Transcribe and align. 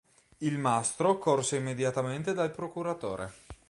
Il 0.39 0.57
mastro 0.57 1.19
corse 1.19 1.57
immediatamente 1.57 2.33
dal 2.33 2.49
procuratore. 2.49 3.31